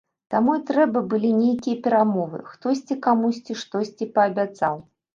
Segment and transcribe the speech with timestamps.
[0.33, 4.87] Таму і трэба былі нейкія перамовы, хтосьці камусьці штосьці паабяцаў.